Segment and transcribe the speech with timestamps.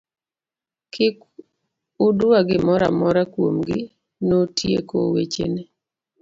[0.93, 1.17] Kik
[2.07, 3.79] udwa gimoro amora kuom gi,
[4.27, 5.63] notieko weche ne.